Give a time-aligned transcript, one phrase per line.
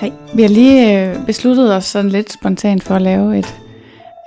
[0.00, 0.12] Hej.
[0.34, 3.54] Vi har lige øh, besluttet os sådan lidt spontant for at lave et,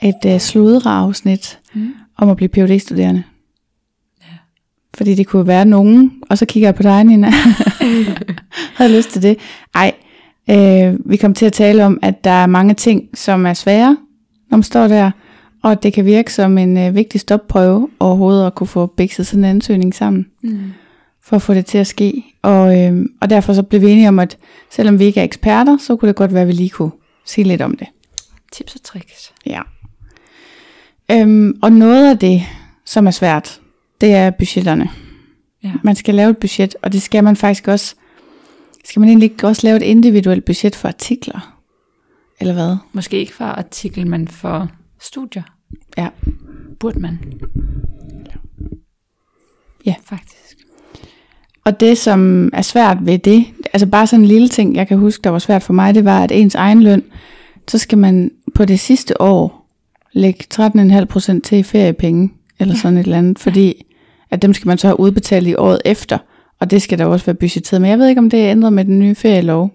[0.03, 1.93] et uh, sludreafsnit mm.
[2.17, 3.23] om at blive phd studerende
[4.21, 4.37] Ja.
[4.93, 7.31] Fordi det kunne være nogen, og så kigger jeg på dig, Nina.
[8.77, 9.37] Havde lyst til det.
[9.75, 9.93] Ej,
[10.49, 13.97] øh, vi kom til at tale om, at der er mange ting, som er svære,
[14.49, 15.11] når man står der,
[15.63, 19.43] og det kan virke som en øh, vigtig stopprøve overhovedet at kunne få bikset sådan
[19.43, 20.59] en ansøgning sammen Mm.
[21.29, 22.23] For at få det til at ske.
[22.41, 24.37] Og, øh, og derfor så blev vi enige om, at
[24.69, 26.91] selvom vi ikke er eksperter, så kunne det godt være, at vi lige kunne
[27.25, 27.87] sige lidt om det.
[28.51, 29.33] Tips og tricks.
[29.45, 29.61] Ja.
[31.11, 32.43] Øhm, og noget af det,
[32.85, 33.61] som er svært,
[34.01, 34.89] det er budgetterne.
[35.63, 35.71] Ja.
[35.83, 37.95] Man skal lave et budget, og det skal man faktisk også,
[38.85, 41.59] skal man egentlig også lave et individuelt budget for artikler?
[42.39, 42.77] Eller hvad?
[42.91, 45.43] Måske ikke for artikel, men for studier.
[45.97, 46.09] Ja.
[46.79, 47.19] Burde man.
[49.85, 49.95] Ja.
[50.03, 50.38] Faktisk.
[51.69, 54.97] Og det, som er svært ved det, altså bare sådan en lille ting, jeg kan
[54.97, 57.03] huske, der var svært for mig, det var, at ens egen løn,
[57.67, 59.69] så skal man på det sidste år
[60.13, 63.85] lægge 13,5% til i feriepenge, eller sådan et eller andet, fordi
[64.31, 66.17] at dem skal man så have udbetalt i året efter,
[66.59, 67.81] og det skal der også være budgetteret.
[67.81, 69.71] Men jeg ved ikke, om det er ændret med den nye ferielov.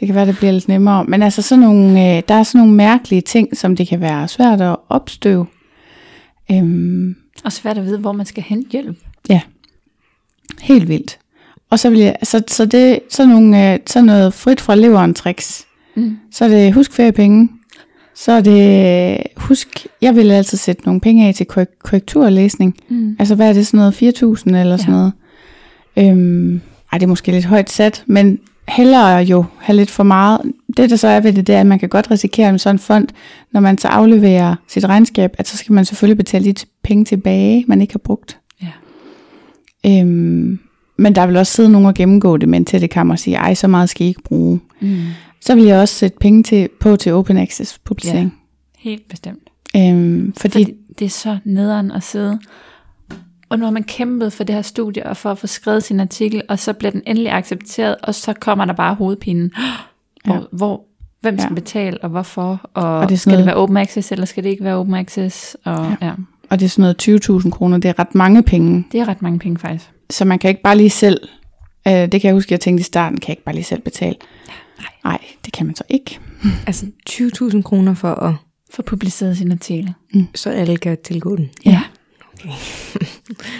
[0.00, 1.04] Det kan være, det bliver lidt nemmere.
[1.04, 4.28] Men altså sådan nogle, øh, der er sådan nogle mærkelige ting, som det kan være
[4.28, 5.46] svært at opstøve.
[6.52, 8.96] Øhm, Og svært at vide, hvor man skal hente hjælp.
[9.28, 9.40] Ja,
[10.60, 11.18] helt vildt.
[11.70, 15.14] Og så vil jeg, så, så det så nogle, øh, så noget frit fra leveren
[15.14, 15.64] tricks.
[15.96, 16.16] Mm.
[16.32, 17.48] Så er det husk feriepenge.
[18.14, 22.76] Så er det husk, jeg vil altid sætte nogle penge af til korrek- korrekturlæsning.
[22.88, 23.16] Mm.
[23.18, 24.98] Altså hvad er det, sådan noget 4.000 eller sådan Ja.
[24.98, 25.12] noget.
[25.96, 26.60] Øhm,
[26.92, 30.40] ej, det er måske lidt højt sat, men hellere jo have lidt for meget.
[30.76, 32.74] Det der så er ved det, det er, at man kan godt risikere med sådan
[32.74, 33.08] en fond,
[33.52, 36.54] når man så afleverer sit regnskab, at så skal man selvfølgelig betale de
[36.84, 38.38] penge tilbage, man ikke har brugt.
[39.84, 40.00] Ja.
[40.00, 40.58] Øhm,
[40.98, 43.54] men der vil også sidde nogen og gennemgå det med en tættekammer og sige, ej,
[43.54, 44.60] så meget skal I ikke bruge.
[44.80, 44.98] Mm.
[45.40, 48.34] Så vil jeg også sætte penge til, på til open access publicering.
[48.78, 49.42] Helt bestemt.
[49.74, 49.90] Ja.
[49.92, 52.38] Øhm, fordi, Fordi det er så nederen at sidde.
[53.48, 56.00] Og nu har man kæmpet for det her studie, og for at få skrevet sin
[56.00, 59.50] artikel, og så bliver den endelig accepteret, og så kommer der bare hovedpinen.
[60.24, 60.40] Hvor, Ja.
[60.52, 60.84] hvor,
[61.20, 61.54] hvem skal Ja.
[61.54, 62.70] betale, og hvorfor?
[62.74, 64.74] Og, Og det det skal det noget- være open access, eller skal det ikke være
[64.76, 65.56] open access?
[65.64, 66.06] Og, Ja.
[66.06, 66.12] ja.
[66.50, 66.54] Ja.
[66.54, 68.84] og det er sådan noget 20.000 kroner, det er ret mange penge.
[68.92, 69.84] Det er ret mange penge faktisk.
[70.10, 71.28] Så man kan ikke bare lige selv,
[71.88, 73.80] øh, det kan jeg huske, jeg tænkte i starten, kan jeg ikke bare lige selv
[73.80, 74.14] betale.
[74.78, 74.86] Nej.
[75.04, 76.18] Nej, det kan man så ikke.
[76.66, 78.34] Altså 20.000 kroner for at,
[78.72, 79.92] For publiceret sin artikel.
[80.34, 81.50] så alle kan tilgå den.
[81.64, 81.82] Ja.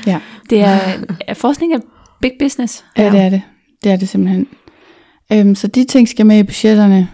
[0.07, 0.21] Ja,
[0.51, 0.79] Det er,
[1.27, 1.79] er forskning er
[2.21, 2.85] big business.
[2.99, 3.43] ja det er det.
[3.85, 4.47] Det er det simpelthen.
[5.33, 7.09] Øhm, så de ting skal med i budgetterne.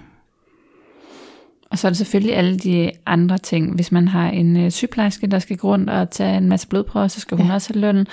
[1.72, 3.74] Og så er der selvfølgelig alle de andre ting.
[3.74, 7.08] Hvis man har en øh, sygeplejerske, der skal gå rundt og tage en masse blodprøver,
[7.08, 7.54] så skal hun Ja.
[7.54, 8.06] også have løn.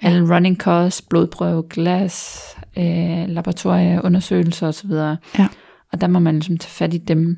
[0.00, 2.40] Alle running costs, blodprøve, glas,
[2.78, 4.90] øh, laboratorieundersøgelser osv.
[5.38, 5.46] Ja.
[5.92, 7.36] Og der må man ligesom tage fat i dem,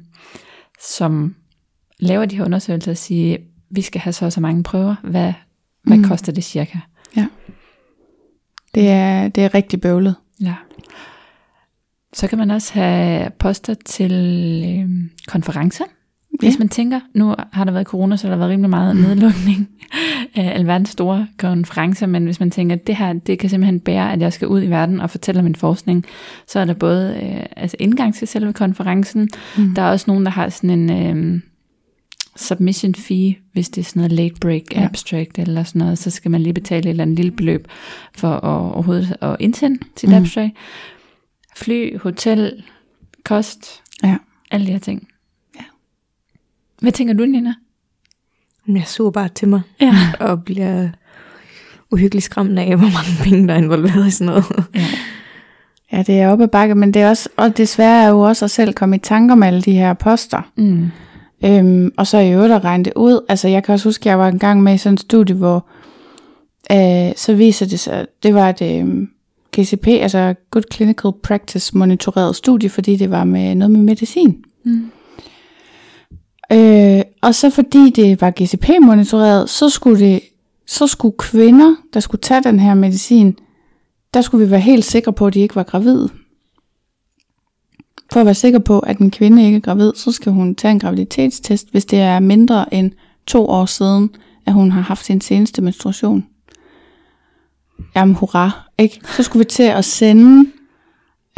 [0.95, 1.34] som
[2.01, 3.39] laver de her undersøgelser og sige,
[3.71, 4.95] vi skal have så og så mange prøver.
[5.05, 5.33] Hvad,
[5.84, 6.05] hvad Mm.
[6.05, 6.79] koster det cirka?
[8.75, 10.15] Det er, det er rigtig bøvlet.
[10.41, 10.55] Ja.
[12.15, 14.13] Så kan man også have poster til
[14.66, 14.91] øh,
[15.28, 15.84] konferencer.
[16.41, 16.59] Hvis Ja.
[16.59, 19.69] man tænker, nu har der været corona, så har der været rimelig meget nedlukning
[20.34, 24.21] af alverdens store konferencer, men hvis man tænker, det her, det kan simpelthen bære, at
[24.21, 26.05] jeg skal ud i verden og fortælle om min forskning,
[26.49, 29.28] så er der både øh, altså indgang til selve konferencen,
[29.59, 29.75] Mm.
[29.75, 30.91] der er også nogen, der har sådan en
[31.34, 31.41] øh,
[32.37, 34.84] submission fee, hvis det er sådan noget late break Ja.
[34.84, 37.69] abstract eller sådan noget, så skal man lige betale et eller andet lille beløb
[38.17, 40.15] for at overhovedet at indsende sit mm.
[40.15, 40.53] abstract.
[41.56, 42.65] Fly, hotel,
[43.24, 44.16] kost, Ja.
[44.51, 45.09] alle de her ting.
[45.56, 45.65] Ja.
[46.80, 47.54] Hvad tænker du, Nina?
[48.68, 49.97] Jeg så bare til mig Ja.
[50.21, 50.89] og bliver
[51.91, 54.45] uhyggeligt skræmt af, hvor mange penge, der er involveret i sådan noget.
[54.74, 54.86] ja.
[55.92, 58.45] Ja, det er oppe ad bakke, men det er også, og desværre er jo også
[58.45, 60.50] at selv komme i tanker om alle de her poster.
[60.57, 60.91] Mm.
[61.45, 63.24] Øhm, og så i øvrigt at regne det ud.
[63.28, 65.36] Altså jeg kan også huske, at jeg var en gang med i sådan et studie,
[65.36, 65.66] hvor
[66.72, 69.09] øh, så viser det sig, det var et øh,
[69.56, 74.45] GCP, altså Good Clinical Practice monitoreret studie, fordi det var med noget med medicin.
[74.65, 74.91] Mm.
[76.53, 80.21] Øh, og så fordi det var GCP-monitoreret, så skulle, det,
[80.66, 83.39] så skulle kvinder, der skulle tage den her medicin,
[84.15, 86.09] der skulle vi være helt sikre på, at de ikke var gravide.
[88.12, 90.72] For at være sikker på, at en kvinde ikke er gravid, så skal hun tage
[90.72, 92.92] en graviditetstest, hvis det er mindre end
[93.27, 94.10] to år siden,
[94.47, 96.27] at hun har haft sin seneste menstruation.
[97.97, 99.00] Jamen hurra, ikke?
[99.16, 100.50] Så skulle vi til at sende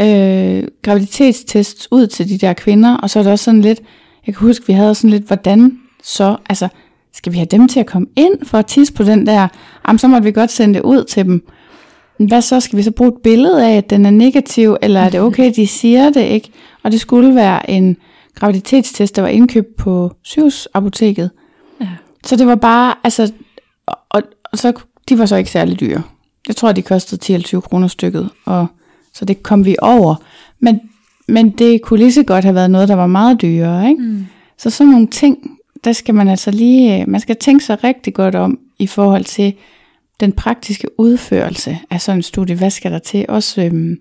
[0.00, 3.80] øh, graviditetstest ud til de der kvinder, og så er det også sådan lidt,
[4.26, 6.68] jeg kan huske, vi havde sådan lidt, hvordan så, altså,
[7.12, 9.48] skal vi have dem til at komme ind for at tisse på den der?
[9.88, 11.46] Jamen, så måtte vi godt sende det ud til dem.
[12.18, 12.60] Hvad så?
[12.60, 15.52] Skal vi så bruge et billede af, at den er negativ, eller er det okay,
[15.56, 16.50] de siger det, ikke?
[16.82, 17.96] Og det skulle være en
[18.34, 21.30] graviditetstest, der var indkøbt på sygehusapoteket.
[21.80, 21.88] Ja.
[22.24, 23.32] Så det var bare, altså,
[23.86, 24.22] og, og,
[24.52, 24.72] og så,
[25.08, 26.02] de var så ikke særlig dyre.
[26.48, 28.66] Jeg tror, de kostede 10-20 kroner stykket, og
[29.12, 30.14] så det kom vi over.
[30.60, 30.80] Men,
[31.28, 34.02] men det kunne lige så godt have været noget, der var meget dyrere, ikke?
[34.02, 34.26] Mm.
[34.58, 38.34] Så sådan nogle ting, der skal man altså lige, man skal tænke sig rigtig godt
[38.34, 39.54] om i forhold til
[40.20, 42.56] den praktiske udførelse af sådan en studie.
[42.56, 43.24] Hvad skal der til?
[43.28, 43.98] Også øhm,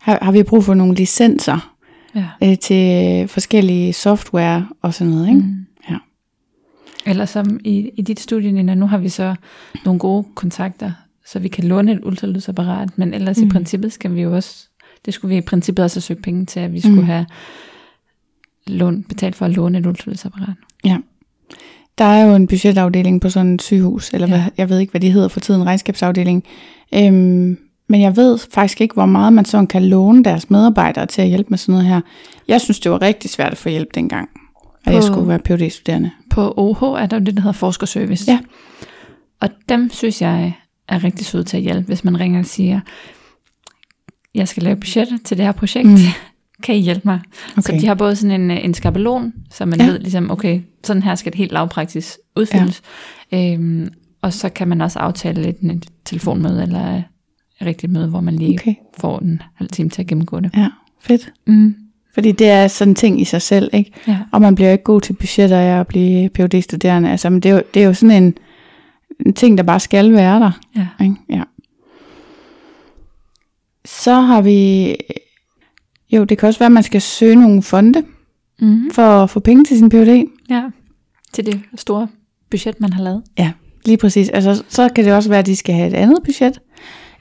[0.00, 1.74] har, har vi brug for nogle licenser
[2.14, 2.24] Ja.
[2.42, 5.40] øh, til forskellige software og sådan noget, ikke?
[5.40, 5.66] Mm.
[5.90, 5.96] Ja.
[7.06, 9.34] Eller som i, i dit studie, Nina, nu har vi så
[9.84, 10.92] nogle gode kontakter,
[11.32, 13.46] så vi kan låne et ultralydsapparat, men ellers mm.
[13.46, 14.66] i princippet skal vi jo også,
[15.04, 17.04] det skulle vi i princippet også have søgt penge til, at vi skulle Mm.
[17.06, 17.26] have
[18.66, 20.54] lån, betalt for at låne et ultralydsapparat.
[20.84, 20.96] Ja.
[21.98, 24.32] Der er jo en budgetafdeling på sådan et sygehus, eller Ja.
[24.34, 26.44] hvad, jeg ved ikke, hvad de hedder for tiden, regnskabsafdeling.
[26.94, 31.22] Øhm, men jeg ved faktisk ikke, hvor meget man sådan kan låne deres medarbejdere til
[31.22, 32.00] at hjælpe med sådan noget her.
[32.48, 34.28] Jeg synes, det var rigtig svært at få hjælp dengang,
[34.84, 37.52] at jeg På- skulle være phd studerende På OH er der jo det, der hedder
[37.52, 38.30] forskerservice.
[38.32, 38.38] Ja.
[39.40, 40.52] Og dem synes jeg
[40.90, 42.80] er rigtig søde til at hjælpe, hvis man ringer og siger,
[44.34, 45.88] jeg skal lave budgettet til det her projekt.
[45.88, 45.96] Mm.
[46.62, 47.20] Kan I hjælpe mig?
[47.52, 47.62] Okay.
[47.62, 49.86] Så de har både sådan en, øh, en skabelon, så man Ja.
[49.86, 52.82] ved ligesom, okay, sådan her skal det helt lavpraktisk udfyldes.
[53.32, 53.52] Ja.
[53.54, 53.88] Øhm,
[54.22, 57.04] og så kan man også aftale lidt en telefonmøde, eller et
[57.66, 58.74] rigtigt møde, hvor man lige okay.
[59.00, 60.50] Får en halv time til at gennemgå det.
[60.56, 60.68] ja,
[61.00, 61.32] fedt.
[61.46, 61.74] Mm.
[62.14, 63.92] Fordi det er sådan en ting i sig selv, ikke?
[64.08, 64.18] Ja.
[64.32, 67.40] Og man bliver jo ikke god til budgetter af at blive phd studerende Altså, men
[67.40, 68.34] det er jo, det er jo sådan en,
[69.26, 70.50] en ting, der bare skal være der.
[70.76, 70.86] ja.
[71.04, 71.16] Ikke?
[71.30, 71.42] Ja.
[73.84, 74.86] Så har vi...
[76.12, 78.02] Jo, det kan også være, at man skal søge nogle fonde
[78.62, 78.90] Mm.
[78.92, 80.24] for at få penge til sin PhD.
[80.50, 80.62] ja.
[81.32, 82.08] Til det store
[82.50, 83.22] budget, man har lavet.
[83.38, 83.52] Ja,
[83.84, 84.28] lige præcis.
[84.28, 86.60] Altså, så kan det også være, at de skal have et andet budget.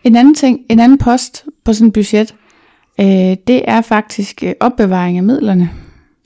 [0.04, 2.36] En anden ting, en anden post på sådan et budget,
[3.00, 3.06] øh,
[3.48, 5.70] det er faktisk øh, opbevaring af midlerne.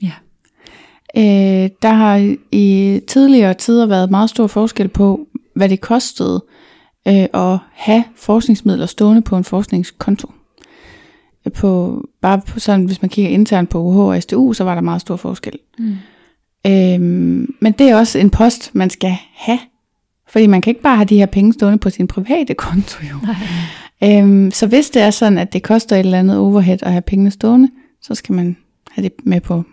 [0.02, 0.12] Ja.
[1.16, 6.44] Øh, der har i tidligere tider været meget stor forskel på, hvad det kostede
[7.08, 10.30] øh, at have forskningsmidler stående på en forskningskonto.
[11.54, 14.82] På, bare på sådan, hvis man kigger internt på UH og SDU, så var der
[14.82, 15.58] meget stor forskel.
[15.78, 15.96] Mm.
[16.66, 19.58] Øhm, men det er også en post, man skal have.
[20.28, 23.16] Fordi man kan ikke bare have de her penge stående på sin private konto jo.
[23.22, 24.20] Nej.
[24.20, 27.02] Øhm, så hvis det er sådan, at det koster et eller andet overhead at have
[27.02, 27.70] pengene stående,
[28.02, 28.56] så skal man
[28.90, 29.64] have det med på.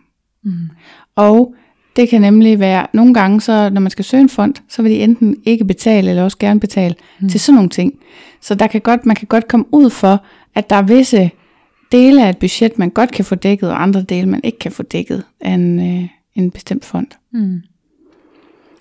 [0.43, 0.69] Mm.
[1.15, 1.55] Og
[1.95, 4.91] det kan nemlig være, nogle gange, så når man skal søge en fond, så vil
[4.91, 7.29] de enten ikke betale, eller også gerne betale mm.
[7.29, 7.93] til sådan nogle ting.
[8.41, 10.23] Så der kan godt, man kan godt komme ud for,
[10.55, 11.31] at der er visse
[11.91, 14.71] dele af et budget, man godt kan få dækket, og andre dele, man ikke kan
[14.71, 17.07] få dækket af en, øh, en bestemt fond.
[17.33, 17.61] Mm.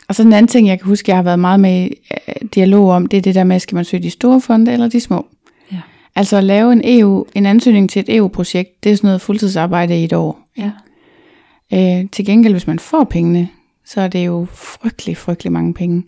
[0.08, 1.94] Og så en anden ting, jeg kan huske, jeg har været meget med i
[2.28, 4.88] øh, dialog om, det er det der med, skal man søge de store fonde eller
[4.88, 5.26] de små?
[5.72, 5.80] Ja.
[6.16, 10.00] Altså at lave en, EU, en ansøgning til et EU-projekt, det er sådan noget fuldtidsarbejde
[10.00, 10.48] i et år.
[10.58, 10.70] Ja.
[11.74, 13.48] Øh, til gengæld, hvis man får pengene,
[13.84, 16.04] så er det jo frygtelig, frygtelig mange penge.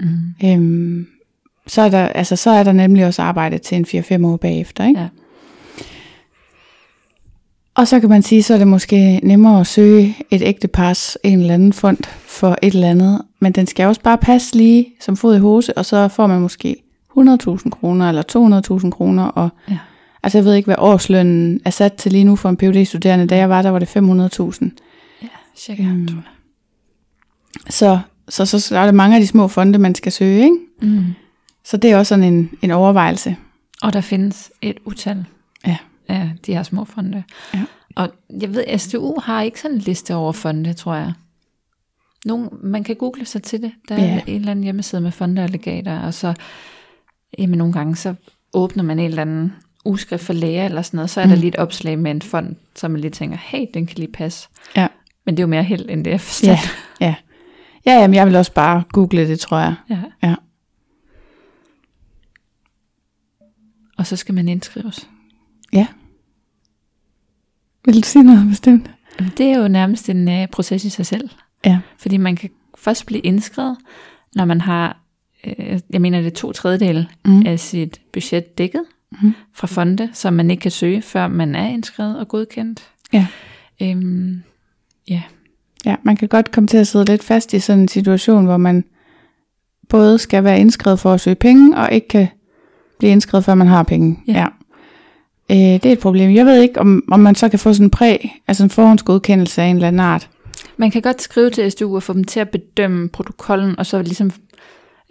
[0.00, 0.08] Mm.
[0.44, 1.06] Øhm,
[1.66, 3.86] så, er der, altså, så er der nemlig også arbejde til en
[4.22, 4.86] 4-5 år bagefter.
[4.86, 5.00] Ikke?
[5.00, 5.08] Ja.
[7.74, 11.40] Og så kan man sige, så er det måske nemmere at søge et ægtepars en
[11.40, 13.22] eller anden fond for et eller andet.
[13.40, 16.40] Men den skal også bare passe lige som fod i hose, og så får man
[16.40, 16.76] måske
[17.18, 18.22] 100.000 kroner eller
[18.84, 19.24] 200.000 kroner.
[19.24, 19.78] Og, Ja.
[20.22, 23.26] Altså jeg ved ikke, hvad årslønnen er sat til lige nu for en phd studerende
[23.26, 24.87] Da jeg var, der var det 500.000.
[25.58, 25.82] Cirka.
[25.82, 25.88] Mm.
[25.94, 26.08] Mm.
[27.70, 30.44] Så, så, så, så er der mange af de små fonde, man skal søge.
[30.44, 30.56] Ikke?
[30.82, 31.04] Mm.
[31.64, 33.36] Så det er også sådan en, en overvejelse.
[33.82, 35.24] Og der findes et utal
[35.66, 35.76] Ja.
[36.08, 37.22] af de her små fonde.
[37.54, 37.64] Ja.
[37.96, 38.08] Og
[38.40, 41.12] jeg ved, SDU har ikke sådan en liste over fonde, tror jeg.
[42.24, 43.72] Nogle, man kan google sig til det.
[43.88, 44.20] Der er Ja.
[44.26, 46.34] en eller anden hjemmeside med fonde og legater, og så
[47.38, 48.14] jamen, nogle gange så
[48.52, 49.52] åbner man en eller anden
[49.84, 51.30] ugeskrift for læger eller sådan noget, så er mm.
[51.30, 54.12] der lige et opslag med en fond, så man lige tænker, hey, den kan lige
[54.12, 54.48] passe.
[54.76, 54.86] Ja.
[55.28, 56.58] Men det er jo mere held, end det er forstand.
[57.00, 57.14] Ja, ja.
[57.86, 59.74] Ja, jamen, jeg vil også bare google det, tror jeg.
[59.90, 60.02] ja.
[60.22, 60.34] Ja.
[63.98, 65.08] og så skal man indskrives.
[65.72, 65.86] Ja.
[67.84, 68.90] Vil du sige noget bestemt?
[69.20, 71.30] Jamen, det er jo nærmest en uh, proces i sig selv.
[71.64, 71.78] Ja.
[71.98, 73.76] Fordi man kan først blive indskrevet,
[74.34, 75.00] når man har,
[75.46, 77.30] øh, jeg mener det er to tredjedele Mm.
[77.32, 77.46] mm.
[77.46, 78.84] af sit budget dækket
[79.22, 79.34] Mm.
[79.54, 82.90] fra fonde, som man ikke kan søge, før man er indskrevet og godkendt.
[83.12, 83.26] Ja.
[83.82, 84.42] Øhm,
[85.10, 85.22] ja.
[85.84, 88.56] Ja, man kan godt komme til at sidde lidt fast i sådan en situation, hvor
[88.56, 88.84] man
[89.88, 92.28] både skal være indskrevet for at søge penge, og ikke kan
[92.98, 94.18] blive indskrevet, før man har penge.
[94.26, 94.32] Ja.
[94.32, 94.46] ja.
[95.50, 96.34] Øh, det er et problem.
[96.34, 98.16] Jeg ved ikke, om, om man så kan få sådan en præ,
[98.48, 100.30] altså en forhåndsgodkendelse af en eller anden art.
[100.76, 104.02] Man kan godt skrive til SDU og få dem til at bedømme protokollen, og så
[104.02, 104.30] ligesom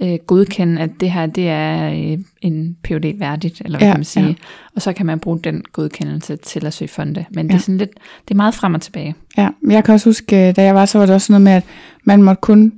[0.01, 3.99] øh, godkende, at det her det er øh, en PhD værdigt, eller hvad Ja, kan
[3.99, 4.25] man sige.
[4.27, 4.33] ja.
[4.75, 7.25] Og så kan man bruge den godkendelse til at søge fonde.
[7.31, 7.57] Men det Ja.
[7.57, 7.91] er sådan lidt,
[8.27, 9.15] det er meget frem og tilbage.
[9.37, 11.63] Ja, jeg kan også huske, da jeg var, så var det også noget med, at
[12.03, 12.73] man måtte kun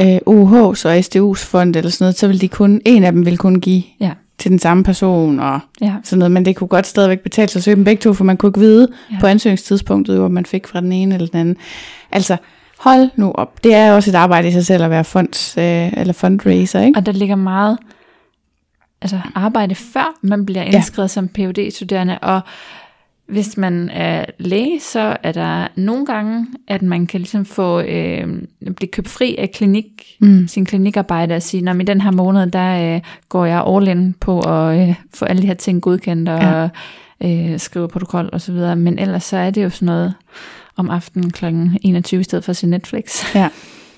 [0.00, 3.24] øh, OH's og SDU's fond eller sådan noget, så ville de kun, en af dem
[3.24, 4.10] ville kun give Ja.
[4.38, 5.94] til den samme person og Ja.
[6.04, 8.24] sådan noget, men det kunne godt stadigvæk betale sig at søge dem begge to, for
[8.24, 8.88] man kunne ikke vide.
[9.12, 9.16] Ja.
[9.20, 11.56] på ansøgningstidspunktet, hvor man fik fra den ene eller den anden.
[12.12, 12.36] Altså,
[12.82, 13.64] hold nu op.
[13.64, 16.98] Det er også et arbejde i sig selv at være funds, øh, eller fundraiser, ikke?
[16.98, 17.78] Og der ligger meget
[19.02, 21.12] altså arbejde før man bliver indskrevet ja.
[21.12, 22.40] som phd studerende og
[23.26, 28.26] hvis man er læge, så er der nogle gange, at man kan ligesom få øh,
[28.76, 29.84] blive købt fri af klinik,
[30.20, 30.48] Mm.
[30.48, 34.14] sin klinikarbejde og sige, at i den her måned, der øh, går jeg all in
[34.20, 36.68] på at øh, få alle de her ting godkendt og Ja.
[37.52, 38.76] øh, skrive protokol og så videre.
[38.76, 40.14] Men ellers så er det jo sådan noget
[40.76, 41.44] om aftenen kl.
[41.82, 43.22] 21 i stedet for at se Netflix.
[43.34, 43.48] Ja,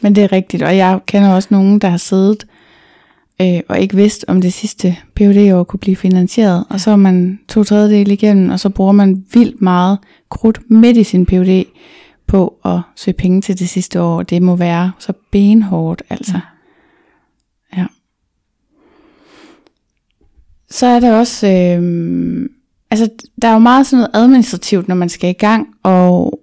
[0.00, 2.46] men det er rigtigt, og jeg kender også nogen, der har siddet
[3.40, 7.40] øh, og ikke vidst, om det sidste PhD-år kunne blive finansieret, og så er man
[7.48, 9.98] to tredjedel igennem, og så bruger man vildt meget
[10.30, 11.64] krudt midt i sin PhD
[12.26, 14.22] på at søge penge til det sidste år.
[14.22, 16.40] Det må være så benhårdt, altså.
[17.76, 17.86] Ja.
[20.70, 22.48] Så er der også, øh,
[22.90, 23.08] altså
[23.42, 26.40] der er jo meget sådan noget administrativt, når man skal i gang, og,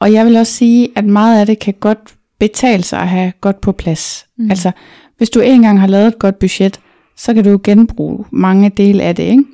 [0.00, 3.32] og jeg vil også sige, at meget af det kan godt betale sig at have
[3.40, 4.26] godt på plads.
[4.36, 4.50] Mm.
[4.50, 4.70] Altså,
[5.18, 6.80] hvis du engang har lavet et godt budget,
[7.16, 9.44] så kan du jo genbruge mange dele af det, ikke?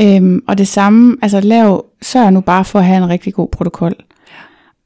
[0.00, 3.48] Øhm, og det samme, altså lav, sørg nu bare for at have en rigtig god
[3.48, 3.94] protokol.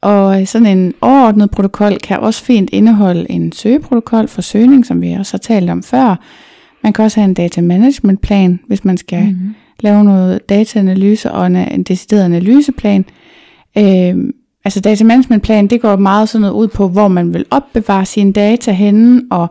[0.01, 5.13] Og sådan en overordnet protokol kan også fint indeholde en søgeprotokol for søgning, som vi
[5.13, 6.17] også har talt om før.
[6.83, 9.29] Man kan også have en data management plan, hvis man skal mm.
[9.29, 9.55] Mm-hmm.
[9.81, 13.05] lave noget dataanalyse og en, en decideret analyseplan.
[13.79, 14.33] Øhm,
[14.67, 18.07] altså data management plan, det går meget sådan noget ud på, hvor man vil opbevare
[18.07, 19.51] sine data henne, og,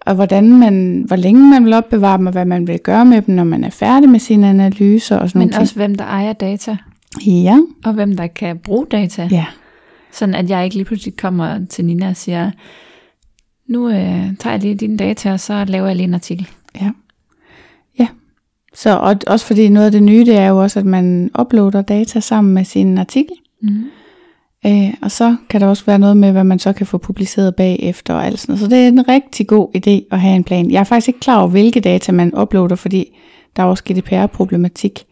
[0.00, 3.22] og hvordan man, hvor længe man vil opbevare dem, og hvad man vil gøre med
[3.22, 5.60] dem, når man er færdig med sine analyser og sådan Men noget.
[5.60, 6.76] også hvem der ejer data,
[7.26, 9.28] Ja, og hvem der kan bruge data.
[9.30, 9.46] ja,
[10.12, 12.50] Sådan at jeg ikke lige pludselig kommer til Nina og siger,
[13.68, 13.96] nu øh,
[14.38, 16.48] tager jeg lige dine data, og så laver jeg lige en artikel.
[16.80, 16.90] ja.
[17.98, 18.06] Ja,
[18.74, 21.82] så og, også fordi noget af det nye, det er jo også, at man uploader
[21.82, 23.36] data sammen med sin artikel.
[23.62, 23.84] Mm.
[24.66, 27.54] Øh, og så kan der også være noget med, hvad man så kan få publiceret
[27.54, 28.60] bagefter og alt sådan noget.
[28.60, 30.70] Så det er en rigtig god idé at have en plan.
[30.70, 33.18] Jeg er faktisk ikke klar over, hvilke data man uploader, fordi
[33.56, 35.04] der er også GDPR-problematik.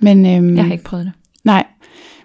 [0.00, 1.12] Men, øhm, Jeg har ikke prøvet det.
[1.44, 1.64] Nej,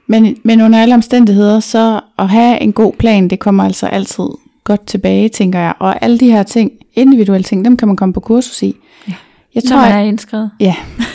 [0.08, 4.25] men, men under alle omstændigheder, så at have en god plan, det kommer altså altid
[4.63, 5.74] godt tilbage, tænker jeg.
[5.79, 8.75] Og alle de her ting, individuelle ting, dem kan man komme på kursus i.
[9.08, 9.13] Ja.
[9.55, 10.51] Jeg tror, man jeg, er indskrevet.
[10.60, 10.75] ja.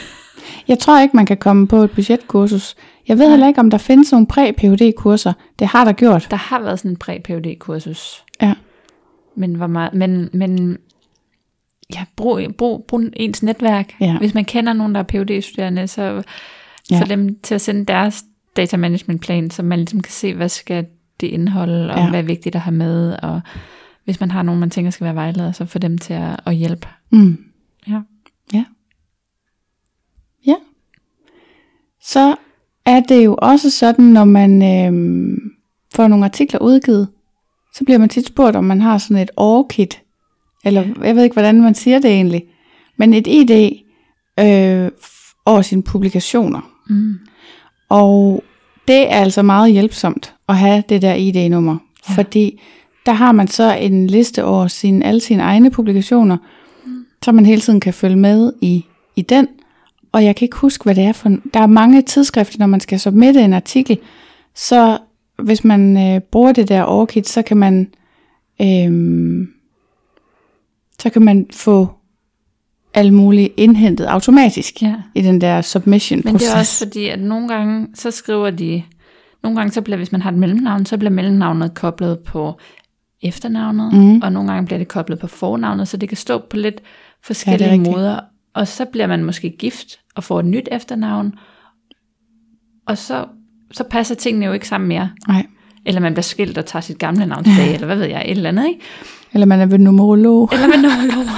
[0.69, 2.75] jeg tror ikke, man kan komme på et budgetkursus.
[3.09, 3.31] Jeg ved Nej.
[3.31, 5.33] heller ikke, om der findes nogle præ-PhD-kurser.
[5.59, 6.27] Det har der gjort.
[6.31, 8.25] Der har været sådan en præ-PhD-kursus.
[8.43, 8.55] Ja.
[9.37, 10.79] Men, hvor meget, men, men
[11.95, 13.95] ja, brug, brug, brug ens netværk.
[14.01, 14.19] Ja.
[14.19, 16.23] Hvis man kender nogen, der er PhD-studerende, så
[16.91, 17.01] Ja.
[17.01, 18.25] få dem til at sende deres
[18.57, 20.87] data management plan, så man ligesom kan se, hvad skal
[21.21, 22.09] det indeholde, og Ja.
[22.11, 23.41] hvad er vigtigt at have med, og
[24.05, 26.55] hvis man har nogen, man tænker skal være vejleder, så få dem til at, at
[26.55, 26.87] hjælpe.
[27.11, 27.39] Mm.
[27.89, 28.01] Ja.
[28.55, 28.65] Ja.
[32.09, 32.35] Så
[32.85, 35.39] er det jo også sådan, når man øhm,
[35.95, 37.09] får nogle artikler udgivet,
[37.75, 40.03] så bliver man tit spurgt, om man har sådan et årkit,
[40.65, 42.45] eller jeg ved ikke, hvordan man siger det egentlig,
[42.97, 43.71] men et ID
[44.41, 44.91] øh,
[45.47, 46.71] over sine publikationer.
[46.91, 47.15] Mm.
[47.89, 48.45] Og
[48.89, 52.13] det er altså meget hjælpsomt at have det der ID-nummer, ja.
[52.13, 52.23] Ja.
[52.23, 52.61] fordi
[53.07, 56.37] der har man så en liste over sine, alle sine egne publikationer,
[56.87, 57.05] mm.
[57.25, 58.85] så man hele tiden kan følge med i,
[59.17, 59.49] i den.
[60.13, 61.29] Og jeg kan ikke huske, hvad det er for...
[61.55, 63.99] Der er mange tidsskrifter, når man skal submitte en artikel,
[64.55, 64.99] så
[65.43, 67.89] hvis man øh, bruger det der overkit, så kan man
[68.63, 69.47] øh,
[71.03, 71.89] så kan man få
[72.95, 74.95] alt muligt indhentet automatisk Ja.
[75.15, 76.49] i den der submission Men proces.
[76.49, 78.83] det er også fordi, at nogle gange, så skriver de,
[79.43, 82.59] nogle gange så bliver, hvis man har et mellemnavn, så bliver mellemnavnet koblet på
[83.23, 84.21] efternavnet, mm.
[84.23, 86.81] og nogle gange bliver det koblet på fornavnet, så det kan stå på lidt
[87.23, 87.91] forskellige rigtigt.
[87.97, 88.21] måder,
[88.55, 91.35] og så bliver man måske gift og får et nyt efternavn,
[92.87, 93.27] og så,
[93.73, 95.11] så passer tingene jo ikke sammen mere.
[95.29, 95.47] Nej.
[95.87, 98.31] Eller man bliver skilt og tager sit gamle navn tilbage, eller hvad ved jeg, et
[98.31, 98.81] eller andet, ikke?
[99.33, 100.49] Eller man er ved numerolog.
[100.53, 101.25] Eller med numerolog.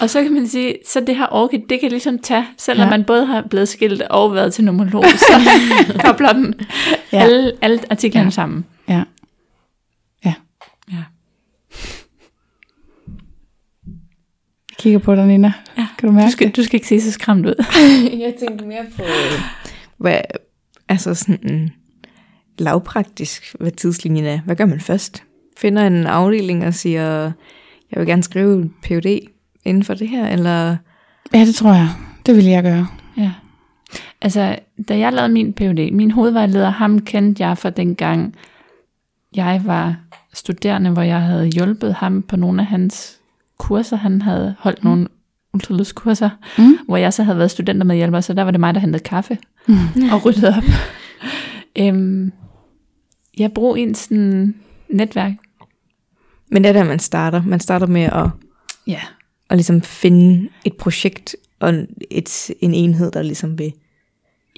[0.00, 2.90] og så kan man sige, så det her orke, det kan ligesom tage, selvom Ja.
[2.90, 5.32] man både har blevet skilt og været til numerolog, så
[6.04, 6.52] kobler dem
[7.12, 7.22] Ja.
[7.22, 8.30] alle, alle artiklerne Ja.
[8.30, 8.64] sammen.
[8.88, 9.02] Ja.
[10.24, 10.34] Ja.
[14.78, 15.52] Jeg kigger på dig, Nina.
[15.78, 15.86] Ja.
[15.98, 16.56] Kan du mærke Du skal, det?
[16.56, 17.64] du skal ikke se så skræmt ud.
[18.24, 19.02] jeg tænkte mere på,
[19.96, 20.20] hvad,
[20.88, 21.70] altså sådan
[22.58, 24.40] lavpraktisk, hvad tidslinjen er.
[24.40, 25.22] Hvad gør man først?
[25.56, 27.32] Finder en afdeling og siger,
[27.92, 29.18] jeg vil gerne skrive en PhD
[29.64, 30.76] inden for det her, eller...
[31.34, 31.88] Ja, det tror jeg.
[32.26, 32.86] Det vil jeg gøre.
[33.16, 33.32] Ja.
[34.20, 38.34] Altså, da jeg lavede min PhD, min hovedvejleder, ham kendte jeg fra dengang,
[39.36, 39.96] jeg var
[40.34, 43.20] studerende, hvor jeg havde hjulpet ham på nogle af hans
[43.58, 43.96] kurser.
[43.96, 44.90] Han havde holdt mm.
[44.90, 45.08] nogle
[45.54, 46.78] ultralydskurser, Mm.
[46.88, 49.02] hvor jeg så havde været studenter med hjælper, så der var det mig, der hentede
[49.02, 49.76] kaffe Mm.
[50.12, 50.62] og ryddede op.
[51.82, 52.32] øhm,
[53.38, 54.54] jeg bruger en sådan
[54.90, 55.32] netværk.
[56.50, 57.42] Men det er der, man starter.
[57.42, 58.28] Man starter med at,
[58.86, 59.00] Ja.
[59.50, 61.74] at ligesom finde et projekt og
[62.10, 63.72] et, en enhed, der ligesom vil,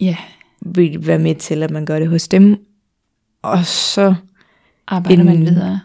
[0.01, 0.17] Ja,
[0.61, 2.57] vil være med til, at man gør det hos dem.
[3.43, 4.15] Og så,
[4.89, 5.81] arbejder man En- videre.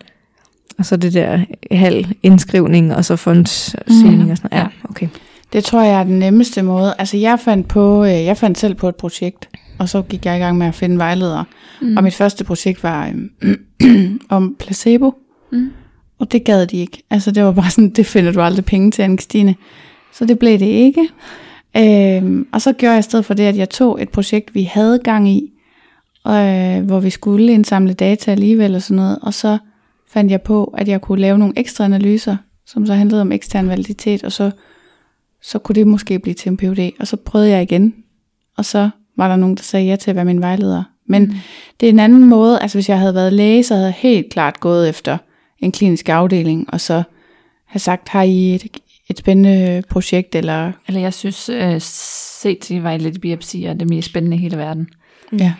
[0.78, 1.40] Og så det der
[1.72, 4.64] halv indskrivning, og så fondssøgning og sådan noget.
[4.64, 5.08] Ja, okay.
[5.54, 6.94] Det tror jeg er den nemmeste måde.
[7.00, 9.50] Altså jeg fandt, på, øh, jeg fandt selv på et projekt,
[9.80, 11.46] og så gik jeg i gang med at finde vejledere.
[11.82, 11.98] Mm.
[11.98, 13.58] Og mit første projekt var øh,
[14.30, 15.14] om placebo.
[15.52, 15.72] Mm.
[16.20, 17.04] Og det gad de ikke.
[17.10, 19.54] Altså det var bare sådan, det finder du aldrig penge til, Anne-Kristine.
[20.14, 21.08] Så det blev det ikke.
[21.78, 24.64] Øhm, og så gjorde jeg i stedet for det, at jeg tog et projekt, vi
[24.64, 25.52] havde gang i,
[26.28, 29.20] øh, hvor vi skulle indsamle data alligevel og sådan noget.
[29.22, 29.58] Og så
[30.14, 33.70] fandt jeg på, at jeg kunne lave nogle ekstra analyser, som så handlede om ekstern
[33.70, 34.52] validitet, og så,
[35.42, 36.92] så kunne det måske blive til en PhD.
[37.00, 37.96] Og så prøvede jeg igen,
[38.58, 40.84] og så var der nogen, der sagde ja til at være min vejleder.
[41.06, 41.34] Men mm.
[41.80, 44.30] det er en anden måde, altså hvis jeg havde været læge, så havde jeg helt
[44.34, 45.18] klart gået efter
[45.60, 47.04] en klinisk afdeling, og så
[47.66, 48.68] have sagt, har I et,
[49.10, 51.50] et spændende projekt, eller Eller jeg synes,
[51.82, 54.88] CT var lidt biopsi er det mest spændende i hele verden.
[55.40, 55.54] ja,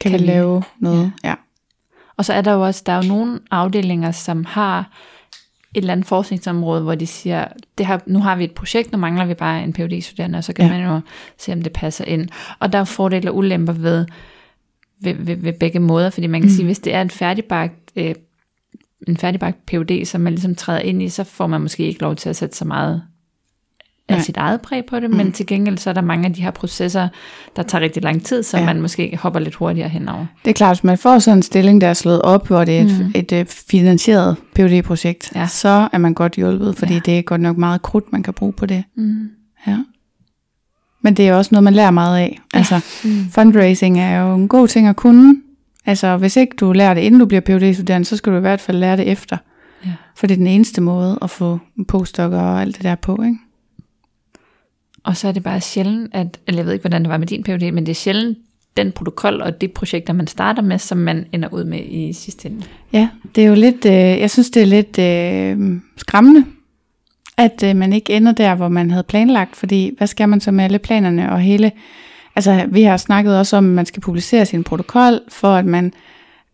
[0.00, 1.12] kan, Kan vi- lave noget?
[1.24, 1.28] Ja.
[1.28, 1.34] ja.
[2.18, 4.78] Og så er der jo også, der er jo nogle afdelinger, som har
[5.74, 7.44] et eller andet forskningsområde, hvor de siger,
[7.78, 10.44] det her, nu har vi et projekt, nu mangler vi bare en phd studerende og
[10.44, 10.70] så kan Ja.
[10.70, 11.00] man jo
[11.38, 12.28] se, om det passer ind.
[12.58, 14.06] Og der er fordele og ulemper ved,
[15.00, 16.54] ved, ved, ved begge måder, fordi man kan mm.
[16.54, 18.14] sige, hvis det er en færdigbagt, øh,
[19.08, 22.16] en færdigbagt PhD, som man ligesom træder ind i, så får man måske ikke lov
[22.16, 23.02] til at sætte så meget
[24.08, 24.24] af Nej.
[24.24, 25.16] sit eget præg på det, mm.
[25.16, 27.08] men til gengæld så er der mange af de her processer,
[27.56, 28.60] der tager rigtig lang tid, så Ja.
[28.62, 28.66] ja.
[28.66, 30.26] man måske hopper lidt hurtigere henover.
[30.44, 32.78] Det er klart, hvis man får sådan en stilling, der er slået op, hvor det
[32.78, 33.04] er et, mm.
[33.04, 33.12] Mm.
[33.14, 35.40] et, et finansieret phd projekt ja.
[35.40, 35.46] Ja.
[35.46, 37.00] så er man godt hjulpet, fordi ja.
[37.06, 37.12] Ja.
[37.12, 38.84] det er godt nok meget krudt, man kan bruge på det.
[38.96, 39.28] Mm.
[39.66, 39.78] Ja.
[41.02, 42.38] Men det er også noget, man lærer meget af.
[42.54, 43.10] Altså, Mm.
[43.30, 45.36] fundraising er jo en god ting at kunne.
[45.86, 48.40] Altså, hvis ikke du lærer det, inden du bliver phd studerende så skal du i
[48.40, 49.36] hvert fald lære det efter.
[49.86, 49.90] Ja.
[50.16, 53.38] For det er den eneste måde at få postdoc og alt det der på, ikke?
[55.08, 57.26] Og så er det bare sjældent, at, eller jeg ved ikke, hvordan det var med
[57.26, 58.38] din PhD, men det er sjældent
[58.76, 62.48] den protokol og det projekter, man starter med, som man ender ud med i sidste
[62.48, 62.62] ende.
[62.92, 66.44] Ja, det er jo lidt, øh, jeg synes det er lidt øh, skræmmende,
[67.36, 70.50] at øh, man ikke ender der, hvor man havde planlagt, fordi hvad skal man så
[70.50, 71.72] med alle planerne og hele,
[72.36, 75.92] altså vi har snakket også om, at man skal publicere sin protokol, for at man,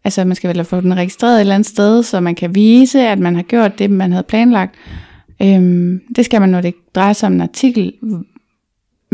[0.04, 3.00] altså man skal vel få den registreret et eller andet sted, så man kan vise,
[3.00, 4.74] at man har gjort det, man havde planlagt.
[5.42, 7.92] Øhm, det skal man, når det drejer sig om en artikel,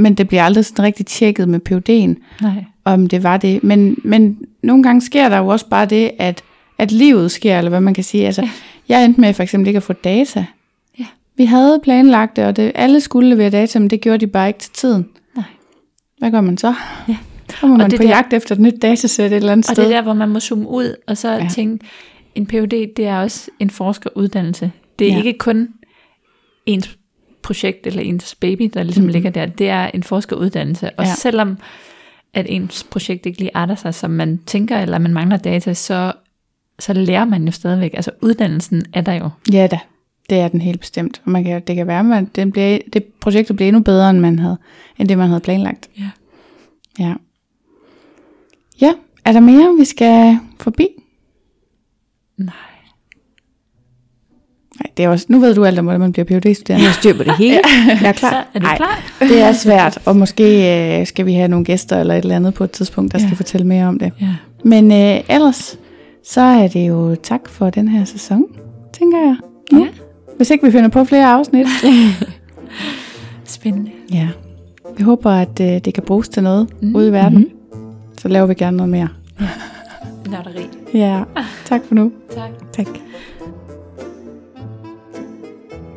[0.00, 2.64] men det bliver aldrig sådan rigtig tjekket med PUD'en Nej.
[2.84, 3.64] om det var det.
[3.64, 6.42] Men, men nogle gange sker der jo også bare det, at,
[6.78, 8.26] at livet sker, eller hvad man kan sige.
[8.26, 8.50] Altså, ja.
[8.88, 10.44] Jeg endte med for eksempel ikke at få data.
[10.98, 11.06] Ja.
[11.36, 14.48] Vi havde planlagt det, og det, alle skulle levere data, men det gjorde de bare
[14.48, 15.06] ikke til tiden.
[15.36, 15.44] Nej.
[16.18, 16.74] Hvad gør man så?
[17.08, 17.16] Ja.
[17.60, 19.68] Så må Og man det på der- jagt efter et nyt datasæt et eller andet
[19.70, 19.84] Og sted.
[19.84, 21.48] det er der, hvor man må zoome ud, og så Ja.
[21.50, 21.86] tænke,
[22.34, 24.72] en PhD, det er også en forskeruddannelse.
[24.98, 25.16] Det er ja.
[25.22, 25.68] ikke kun
[26.66, 26.96] ens
[27.42, 29.10] projekt eller ens baby, der ligesom mm.
[29.10, 29.46] ligger der.
[29.46, 30.90] Det er en forskeruddannelse.
[30.90, 31.14] Og ja.
[31.14, 31.58] selvom
[32.34, 36.12] at ens projekt ikke lige arter sig, som man tænker, eller man mangler data, så,
[36.78, 37.94] så lærer man jo stadigvæk.
[37.94, 39.30] Altså uddannelsen er der jo.
[39.52, 39.78] Ja da,
[40.30, 41.22] det er den helt bestemt.
[41.24, 44.18] Og man kan, det kan være, at den bliver, det projektet bliver endnu bedre, end,
[44.18, 44.58] man havde,
[44.98, 45.90] end det, man havde planlagt.
[45.98, 46.10] Ja.
[46.98, 47.14] Ja.
[48.80, 48.92] Ja,
[49.24, 50.88] er der mere, vi skal forbi?
[52.36, 52.69] Nej.
[54.96, 57.16] Det er også, nu ved du alt om, hvordan man bliver phd studerende Jeg styr
[57.16, 57.60] på det hele.
[58.02, 58.30] Jeg er klar.
[58.30, 58.76] Så er du Ej.
[58.76, 59.02] klar?
[59.20, 62.54] Det er svært, og måske øh, skal vi have nogle gæster eller et eller andet
[62.54, 63.34] på et tidspunkt, der skal Ja.
[63.34, 64.12] fortælle mere om det.
[64.20, 64.26] Ja.
[64.64, 65.78] Men øh, ellers,
[66.24, 68.44] så er det jo tak for den her sæson,
[68.98, 69.36] tænker jeg.
[69.72, 69.78] Nu.
[69.84, 69.88] Ja.
[70.36, 71.66] Hvis ikke vi finder på flere afsnit.
[73.44, 73.90] Spændende.
[74.12, 74.28] ja.
[74.98, 76.96] Jeg håber, at øh, det kan bruges til noget Mm.
[76.96, 77.38] ude i verden.
[77.38, 77.80] Mm-hmm.
[78.18, 79.08] Så laver vi gerne noget mere.
[80.30, 80.62] Nørderi.
[80.94, 81.22] Ja,
[81.64, 82.12] tak for nu.
[82.34, 82.50] Tak.
[82.72, 82.86] Tak.